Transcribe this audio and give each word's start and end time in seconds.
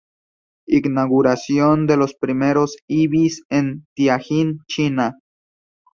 Inauguración 0.65 1.85
de 1.85 1.95
los 1.95 2.15
primeros 2.15 2.75
ibis 2.87 3.43
en 3.49 3.85
Tianjin, 3.95 4.61
China. 4.67 5.19